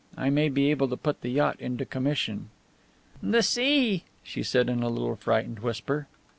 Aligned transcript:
I 0.17 0.31
may 0.31 0.49
be 0.49 0.71
able 0.71 0.87
to 0.87 0.97
put 0.97 1.21
the 1.21 1.29
yacht 1.29 1.57
into 1.59 1.85
commission." 1.85 2.49
"The 3.21 3.43
sea!" 3.43 4.03
she 4.23 4.41
said 4.41 4.67
in 4.67 4.81
a 4.81 4.89
little 4.89 5.15
frightened 5.15 5.59
whisper. 5.59 6.07